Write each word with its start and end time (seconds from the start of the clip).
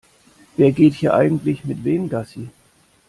Wer 0.57 0.71
geht 0.71 0.95
hier 0.95 1.13
eigentlich 1.13 1.63
mit 1.65 1.83
wem 1.83 2.09
Gassi? 2.09 2.49